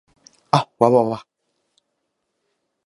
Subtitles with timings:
[0.49, 1.27] あっわわわ